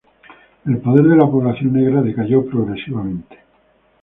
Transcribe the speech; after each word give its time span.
El 0.65 0.79
poder 0.79 1.05
de 1.05 1.15
la 1.15 1.27
población 1.29 1.73
negra 1.73 2.01
decayó 2.01 2.43
progresivamente. 2.47 3.37